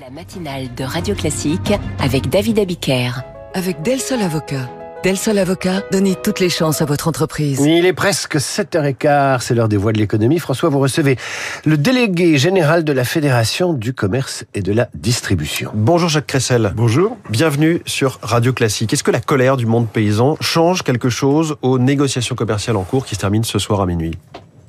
[0.00, 3.10] La matinale de Radio Classique avec David Abiker.
[3.52, 4.70] Avec Del Sol Avocat.
[5.04, 7.60] Del Sol Avocat, donnez toutes les chances à votre entreprise.
[7.60, 10.38] Il est presque 7h15, c'est l'heure des voix de l'économie.
[10.38, 11.18] François, vous recevez
[11.66, 15.72] le délégué général de la Fédération du commerce et de la distribution.
[15.74, 16.72] Bonjour Jacques Cressel.
[16.74, 17.18] Bonjour.
[17.28, 18.94] Bienvenue sur Radio Classique.
[18.94, 23.04] Est-ce que la colère du monde paysan change quelque chose aux négociations commerciales en cours
[23.04, 24.12] qui se terminent ce soir à minuit?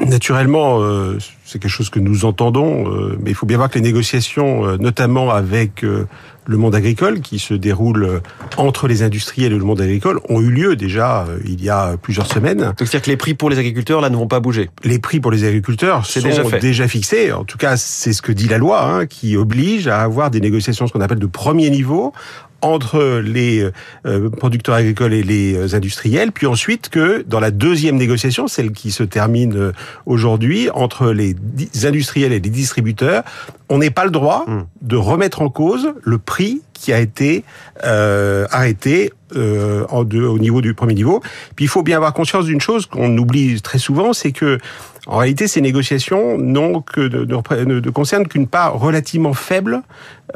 [0.06, 3.76] Naturellement, euh, c'est quelque chose que nous entendons, euh, mais il faut bien voir que
[3.76, 6.06] les négociations, euh, notamment avec euh,
[6.46, 8.20] le monde agricole, qui se déroulent euh,
[8.58, 11.96] entre les industriels et le monde agricole, ont eu lieu déjà euh, il y a
[12.02, 12.74] plusieurs semaines.
[12.78, 15.32] C'est-à-dire que les prix pour les agriculteurs, là, ne vont pas bouger Les prix pour
[15.32, 16.60] les agriculteurs C'est sont déjà fait.
[16.60, 17.32] déjà fixés.
[17.32, 20.42] En tout cas, c'est ce que dit la loi, hein, qui oblige à avoir des
[20.42, 22.14] négociations, ce qu'on appelle de premier niveau,
[22.64, 23.70] entre les
[24.06, 28.72] euh, producteurs agricoles et les euh, industriels, puis ensuite que dans la deuxième négociation, celle
[28.72, 29.72] qui se termine euh,
[30.06, 31.36] aujourd'hui, entre les
[31.84, 33.24] industriels et les distributeurs,
[33.70, 34.64] on n'est pas le droit Hmm.
[34.82, 37.44] de remettre en cause le prix qui a été
[37.86, 41.22] euh, arrêté euh, en deux- au niveau du premier niveau.
[41.56, 44.58] Puis il faut bien avoir conscience d'une chose qu'on oublie très souvent, c'est que
[45.06, 49.82] en réalité, ces négociations n'ont que de, concernent qu'une part relativement faible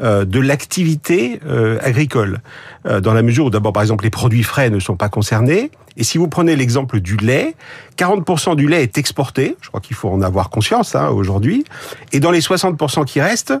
[0.02, 2.40] euh, de l'activité euh, agricole,
[2.86, 5.70] Euh, dans la mesure où d'abord, par exemple, les produits frais ne sont pas concernés.
[5.98, 7.56] Et si vous prenez l'exemple du lait,
[7.98, 9.56] 40% du lait est exporté.
[9.60, 11.64] Je crois qu'il faut en avoir conscience hein, aujourd'hui.
[12.12, 13.54] Et dans les 60% qui restent,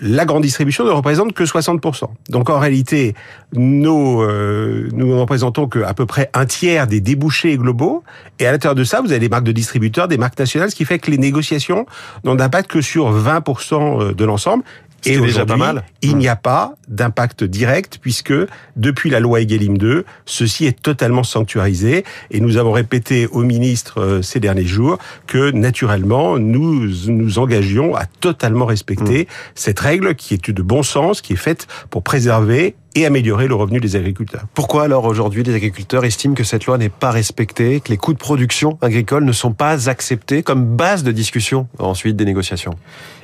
[0.00, 2.04] la grande distribution ne représente que 60%.
[2.30, 3.14] Donc en réalité,
[3.54, 8.02] euh, nous ne représentons qu'à peu près un tiers des débouchés globaux.
[8.38, 10.76] Et à l'intérieur de ça, vous avez des marques de distributeurs, des marques nationales, ce
[10.76, 11.84] qui fait que les négociations
[12.24, 14.64] n'ont d'impact que sur 20% de l'ensemble.
[15.04, 15.62] Et aujourd'hui,
[16.02, 18.34] il n'y a pas d'impact direct puisque
[18.76, 22.04] depuis la loi Egalim 2, ceci est totalement sanctuarisé.
[22.30, 27.94] Et nous avons répété au ministre euh, ces derniers jours que naturellement nous nous engagions
[27.96, 32.76] à totalement respecter cette règle qui est de bon sens, qui est faite pour préserver
[32.94, 34.44] et améliorer le revenu des agriculteurs.
[34.54, 38.12] Pourquoi alors aujourd'hui les agriculteurs estiment que cette loi n'est pas respectée, que les coûts
[38.12, 42.74] de production agricole ne sont pas acceptés comme base de discussion ensuite des négociations?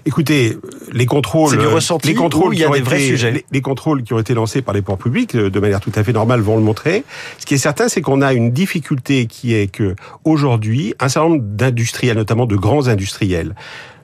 [0.07, 0.57] Écoutez,
[0.93, 3.09] les contrôles, C'est du ressenti les contrôles il y a qui ont des vrais été-
[3.09, 3.31] sujets?
[3.31, 5.93] les, les contrôles qui ont été lancés par les pouvoirs publics, euh, de manière tout
[5.95, 7.05] à fait normale, vont le montrer.
[7.39, 11.29] Ce qui est certain, c'est qu'on a une difficulté qui est que aujourd'hui, un certain
[11.29, 13.55] nombre d'industriels, notamment de grands industriels,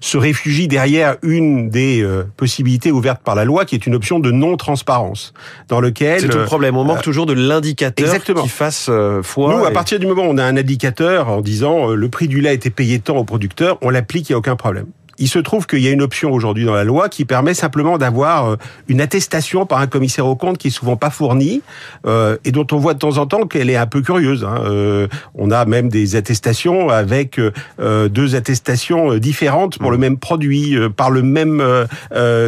[0.01, 4.19] se réfugient derrière une des euh, possibilités ouvertes par la loi, qui est une option
[4.19, 5.33] de non-transparence,
[5.69, 6.77] dans lequel C'est tout le euh, problème.
[6.77, 9.57] On manque toujours de l'indicateur qui fasse euh, foi.
[9.57, 12.29] nous, à partir du moment où on a un indicateur en disant euh, le prix
[12.29, 14.87] du lait a été payé tant au producteur, on l'applique, il n'y a aucun problème.
[15.19, 17.99] Il se trouve qu'il y a une option aujourd'hui dans la loi qui permet simplement
[17.99, 18.57] d'avoir euh,
[18.89, 21.63] une attestation par un commissaire aux comptes qui est souvent pas fournie
[22.07, 24.45] euh, et dont on voit de temps en temps qu'elle est un peu curieuse.
[24.45, 24.63] hein.
[24.65, 27.41] Euh, on a même des attestations avec
[27.79, 31.63] deux attestations différentes pour le même produit par le même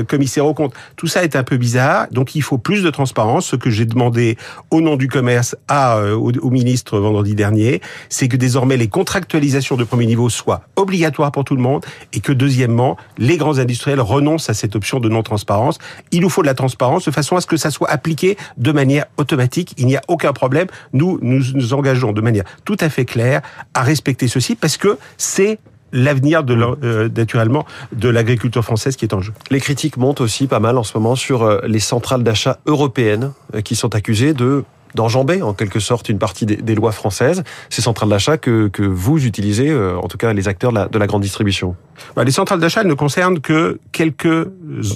[0.07, 0.75] commissaire aux comptes.
[0.97, 3.47] Tout ça est un peu bizarre, donc il faut plus de transparence.
[3.47, 4.37] Ce que j'ai demandé
[4.71, 9.85] au nom du commerce au, au ministre vendredi dernier, c'est que désormais les contractualisations de
[9.85, 14.49] premier niveau soient obligatoires pour tout le monde et que deuxièmement, les grands industriels renoncent
[14.49, 15.79] à cette option de non-transparence.
[16.11, 18.73] Il nous faut de la transparence de façon à ce que ça soit appliqué de
[18.73, 19.75] manière automatique.
[19.77, 20.69] Il n'y a aucun problème.
[20.95, 23.43] Nous nous engageons de manière tout à fait claire
[23.75, 25.59] à respecter ceci parce que c'est
[25.93, 29.35] l'avenir euh, naturellement de l'agriculture française qui est en jeu.
[29.51, 33.33] Les critiques montent aussi pas mal en ce moment sur euh, les centrales d'achat européennes
[33.55, 37.43] euh, qui sont accusées de d'enjamber en quelque sorte une partie des, des lois françaises,
[37.71, 40.89] ces centrales d'achat que, que vous utilisez, euh, en tout cas les acteurs de la,
[40.89, 41.77] de la grande distribution.
[42.15, 44.49] Bah, les centrales d'achat ne concernent que quelques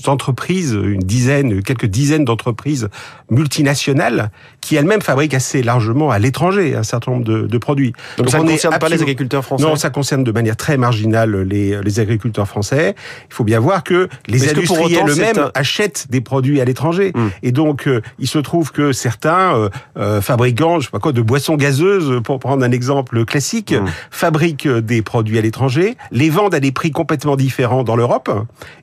[0.06, 2.88] entreprises, une dizaine, quelques dizaines d'entreprises
[3.30, 4.30] multinationales
[4.60, 7.92] qui elles-mêmes fabriquent assez largement à l'étranger un certain nombre de, de produits.
[8.18, 11.42] Donc, ça ne concerne pas les agriculteurs français Non, ça concerne de manière très marginale
[11.42, 12.94] les, les agriculteurs français.
[13.30, 17.12] Il faut bien voir que les industriels eux-mêmes un- achètent des produits à l'étranger.
[17.14, 17.28] Hmm.
[17.42, 21.12] Et donc, euh, il se trouve que certains euh, euh, fabricants, je sais pas quoi,
[21.12, 23.86] de boissons gazeuses, pour prendre un exemple classique, Hmm.
[24.10, 28.30] fabriquent euh, des produits à l'étranger, les vendent à des prix complètement différents dans l'Europe.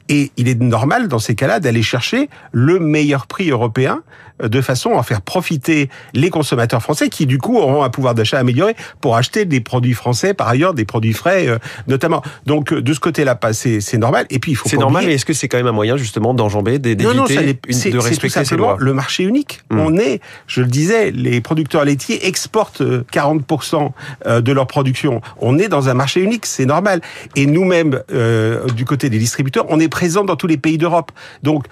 [0.09, 4.03] Et il est normal, dans ces cas-là, d'aller chercher le meilleur prix européen
[4.41, 8.15] euh, de façon à faire profiter les consommateurs français qui, du coup, auront un pouvoir
[8.15, 11.57] d'achat amélioré pour acheter des produits français, par ailleurs, des produits frais, euh,
[11.87, 12.21] notamment.
[12.45, 14.25] Donc, de ce côté-là, c'est c'est normal.
[14.29, 16.33] Et puis, il faut C'est normal, mais est-ce que c'est quand même un moyen justement
[16.33, 19.61] d'enjamber, d'éviter de c'est tout respecter ces simplement lois le marché unique.
[19.69, 19.79] Hmm.
[19.79, 23.91] On est, je le disais, les producteurs laitiers exportent euh, 40%
[24.25, 25.21] euh, de leur production.
[25.39, 27.01] On est dans un marché unique, c'est normal.
[27.35, 31.11] Et nous-mêmes, euh, du côté des distributeurs, on est présent dans tous les pays d'Europe.
[31.43, 31.65] Donc,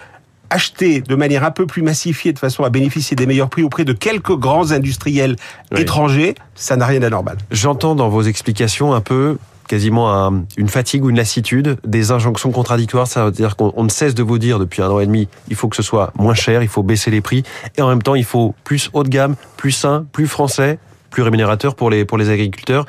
[0.49, 3.83] acheter de manière un peu plus massifiée de façon à bénéficier des meilleurs prix auprès
[3.83, 5.35] de quelques grands industriels
[5.71, 5.81] Oui.
[5.81, 7.37] étrangers, ça n'a rien d'anormal.
[7.51, 12.51] J'entends dans vos explications un peu quasiment un- une fatigue ou une lassitude, des injonctions
[12.51, 13.07] contradictoires.
[13.07, 15.27] Ça veut dire qu'on on ne cesse de vous dire depuis un an et demi,
[15.49, 17.43] il faut que ce soit moins cher, il faut baisser les prix,
[17.77, 20.79] et en même temps, il faut plus haut de gamme, plus sain, plus français,
[21.09, 22.85] plus rémunérateur pour les, pour les agriculteurs.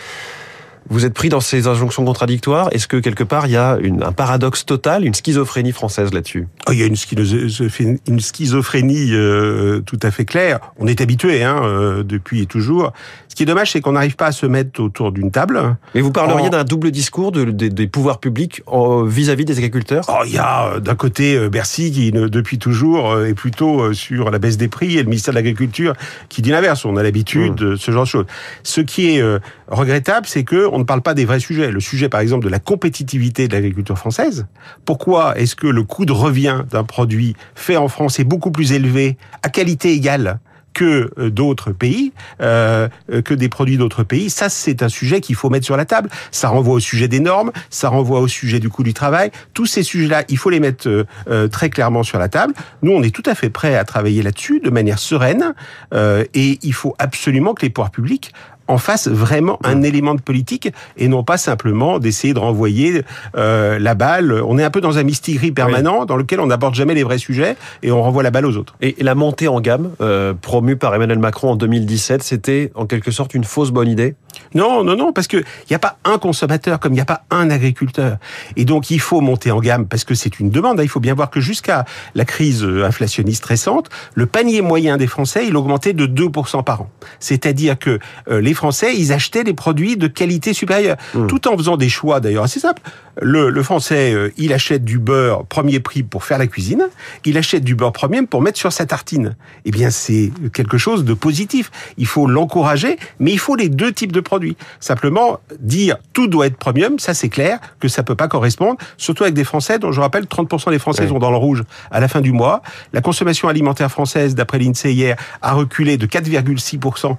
[0.89, 2.69] Vous êtes pris dans ces injonctions contradictoires.
[2.71, 6.47] Est-ce que quelque part, il y a un paradoxe total, une schizophrénie française là-dessus?
[6.69, 10.61] Oh, il y a une schizophrénie, une schizophrénie euh, tout à fait claire.
[10.79, 12.93] On est habitué hein, euh, depuis et toujours.
[13.37, 15.77] Ce qui est dommage, c'est qu'on n'arrive pas à se mettre autour d'une table.
[15.95, 18.63] Mais vous parleriez En- d'un double discours de- de- des pouvoirs publics
[19.05, 20.07] vis-à-vis des agriculteurs?
[20.09, 23.93] Oh, il y a euh, d'un côté euh, Bercy qui, depuis toujours, euh, est plutôt
[23.93, 25.93] sur la baisse des prix, et le ministère de l'Agriculture
[26.31, 26.87] qui dit l'inverse.
[26.87, 28.25] On a l'habitude de ce genre de choses.
[28.63, 29.23] Ce qui est
[29.69, 31.71] regrettable, c'est que on ne parle pas des vrais sujets.
[31.71, 34.47] Le sujet, par exemple, de la compétitivité de l'agriculture française.
[34.87, 38.73] Pourquoi est-ce que le coût de revient d'un produit fait en France est beaucoup plus
[38.73, 40.39] élevé à qualité égale?
[40.77, 42.13] Que euh, d'autres pays,
[42.43, 44.29] euh, euh, que des produits d'autres pays.
[44.29, 46.11] Ça, c'est un sujet qu'il faut mettre sur la table.
[46.31, 49.31] Ça renvoie au sujet des normes, ça renvoie au sujet du coût du travail.
[49.55, 52.53] Tous ces sujets-là, il faut les mettre euh, euh, très clairement sur la table.
[52.83, 55.55] Nous, on est tout à fait prêts à travailler là-dessus de manière sereine,
[55.95, 58.35] euh, et il faut absolument que les pouvoirs publics
[58.69, 63.03] en fassent vraiment un élément de politique et non pas simplement d'essayer de renvoyer
[63.37, 64.41] euh, la balle.
[64.47, 67.19] On est un peu dans un mistigris permanent dans lequel on n'aborde jamais les vrais
[67.19, 68.75] sujets et on renvoie la balle aux autres.
[68.81, 73.11] Et la montée en gamme, euh, promue par Emmanuel Macron en 2017, c'était en quelque
[73.11, 74.15] sorte une fausse bonne idée?
[74.55, 77.05] Non, non, non, parce que il n'y a pas un consommateur comme il n'y a
[77.07, 78.19] pas un agriculteur.
[78.57, 80.79] Et donc il faut monter en gamme parce que c'est une demande.
[80.81, 80.83] hein.
[80.83, 81.85] Il faut bien voir que jusqu'à
[82.15, 86.83] la crise euh, inflationniste récente, le panier moyen des Français, il augmentait de 2% par
[86.83, 86.91] an.
[87.21, 87.99] C'est-à-dire que
[88.31, 90.97] euh, les Français, ils achetaient des produits de qualité supérieure,
[91.29, 92.83] tout en faisant des choix d'ailleurs assez simples.
[93.23, 96.89] Le, le Français, euh, il achète du beurre premier prix pour faire la cuisine,
[97.25, 99.37] il achète du beurre premium pour mettre sur sa tartine.
[99.65, 101.71] Eh bien, c'est quelque chose de positif.
[101.97, 104.57] Il faut l'encourager, mais il faut les deux types de produits.
[104.81, 109.23] Simplement, dire tout doit être premium, ça c'est clair que ça peut pas correspondre, surtout
[109.23, 112.09] avec des Français dont je rappelle 30% des Français sont dans le rouge à la
[112.09, 112.61] fin du mois.
[112.93, 117.17] La consommation alimentaire française, d'après l'INSEE hier, a reculé de 4,6%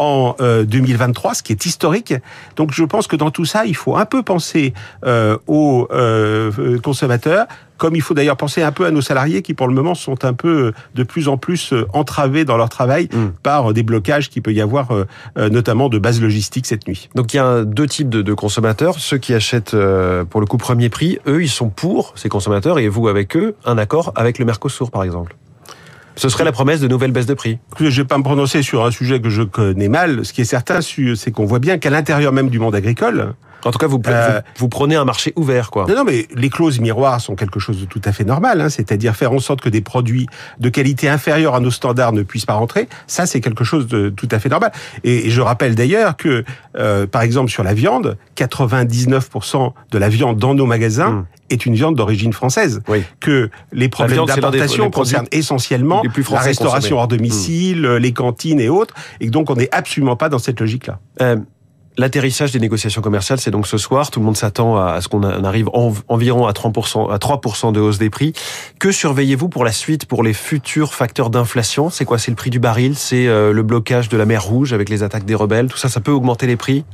[0.00, 2.14] en euh, 2023, ce qui est historique.
[2.56, 4.74] Donc je pense que dans tout ça, il faut un peu penser
[5.04, 9.42] euh, aux euh, euh, consommateurs, comme il faut d'ailleurs penser un peu à nos salariés
[9.42, 12.56] qui pour le moment sont un peu euh, de plus en plus euh, entravés dans
[12.56, 13.32] leur travail Mm.
[13.42, 15.06] par euh, des blocages qu'il peut y avoir euh,
[15.38, 17.08] euh, notamment de base logistique cette nuit.
[17.14, 18.94] Donc il y a deux types de, de consommateurs.
[18.98, 22.78] Ceux qui achètent euh, pour le coup premier prix, eux, ils sont pour ces consommateurs
[22.78, 25.36] et vous avec eux, un accord avec le Mercosur par exemple.
[26.20, 27.56] Ce serait la promesse de nouvelles baisses de prix.
[27.78, 30.22] Je vais pas me prononcer sur un sujet que je connais mal.
[30.22, 33.32] Ce qui est certain, c'est qu'on voit bien qu'à l'intérieur même du monde agricole,
[33.64, 35.86] En tout cas, vous, Euh, vous, vous prenez un marché ouvert, quoi.
[35.88, 38.68] Non, non, mais les clauses miroirs sont quelque chose de tout à fait normal, hein,
[38.68, 40.26] c'est-à-dire faire en sorte que des produits
[40.58, 42.88] de qualité inférieure à nos standards ne puissent pas rentrer.
[43.06, 44.72] Ça, c'est quelque chose de tout à fait normal.
[45.04, 46.44] Et, et je rappelle d'ailleurs que,
[46.78, 51.26] euh, par exemple, sur la viande, 99% de la viande dans nos magasins Mm.
[51.50, 52.80] est une viande d'origine française.
[52.88, 53.02] Oui.
[53.20, 57.00] Que les problèmes d'importation concernent essentiellement la restauration consommés.
[57.00, 58.94] hors domicile, les cantines et autres.
[59.20, 60.98] Et donc, on n'est absolument pas dans cette logique-là.
[61.20, 61.36] Euh,
[62.00, 64.10] L'atterrissage des négociations commerciales, c'est donc ce soir.
[64.10, 67.78] Tout le monde s'attend à ce qu'on arrive en- environ à 3%, à 3% de
[67.80, 68.32] hausse des prix.
[68.78, 71.90] Que surveillez-vous pour la suite, pour les futurs facteurs d'inflation?
[71.90, 72.18] C'est quoi?
[72.18, 72.96] C'est le prix du baril?
[72.96, 75.66] C'est euh, le blocage de la mer Rouge avec les attaques des rebelles?
[75.66, 76.86] Tout ça, ça peut augmenter les prix?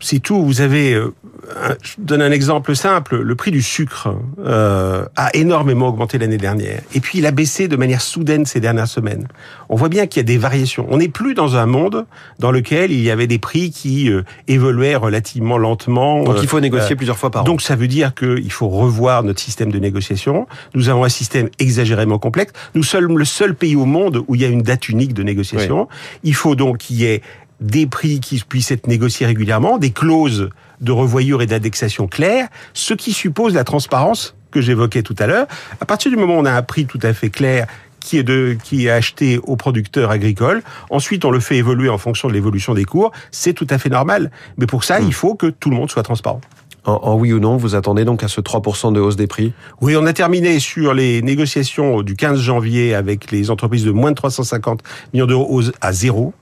[0.00, 0.42] C'est tout.
[0.44, 1.14] Vous avez, euh,
[1.62, 3.16] un- je donne un exemple simple.
[3.20, 4.14] Le prix du sucre
[4.44, 8.60] euh, a énormément augmenté l'année dernière, et puis il a baissé de manière soudaine ces
[8.60, 9.28] dernières semaines.
[9.68, 10.86] On voit bien qu'il y a des variations.
[10.90, 12.06] On n'est plus dans un monde
[12.38, 16.22] dans lequel il y avait des prix qui euh, évoluaient relativement lentement.
[16.24, 17.44] Donc il faut négocier plusieurs fois par an.
[17.44, 20.46] donc ça veut dire qu'il faut revoir notre système de négociation.
[20.74, 22.52] Nous avons un système exagérément complexe.
[22.74, 25.22] Nous sommes le seul pays au monde où il y a une date unique de
[25.22, 25.88] négociation.
[26.24, 27.22] Il faut donc qu'il y ait
[27.60, 30.50] des prix qui puissent être négociés régulièrement, des clauses
[30.80, 35.46] de revoyure et d'indexation claires, ce qui suppose la transparence que j'évoquais tout à l'heure.
[35.80, 37.66] À partir du moment où on a un prix tout à fait clair
[38.00, 40.62] qui est de qui est acheté aux producteurs agricoles.
[40.88, 43.12] Ensuite, on le fait évoluer en fonction de l'évolution des cours.
[43.32, 44.30] C'est tout à fait normal.
[44.56, 46.40] Mais pour ça, il faut que tout le monde soit transparent.
[46.84, 49.52] En, en oui ou non, vous attendez donc à ce 3% de hausse des prix?
[49.80, 54.10] Oui, on a terminé sur les négociations du 15 janvier avec les entreprises de moins
[54.10, 56.32] de 350 millions d'euros à zéro.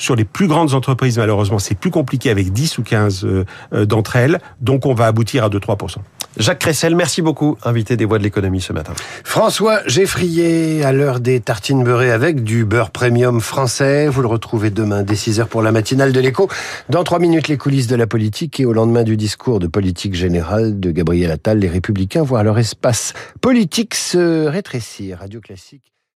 [0.00, 3.84] Sur les plus grandes entreprises, malheureusement, c'est plus compliqué avec 10 ou 15 euh, euh,
[3.84, 4.40] d'entre elles.
[4.62, 5.96] Donc, on va aboutir à 2-3%.
[6.38, 8.94] Jacques Cressel, merci beaucoup, invité des Voix de l'économie ce matin.
[9.24, 14.08] François Geffrier, à l'heure des tartines beurrées avec du beurre premium français.
[14.08, 16.48] Vous le retrouvez demain dès 6h pour la matinale de l'écho.
[16.88, 20.14] Dans 3 minutes, les coulisses de la politique et au lendemain du discours de politique
[20.14, 25.18] générale de Gabriel Attal, les Républicains voient leur espace politique se rétrécir.
[25.18, 25.92] Radio Classique.